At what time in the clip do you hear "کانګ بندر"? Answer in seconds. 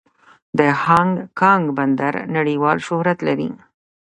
1.39-2.13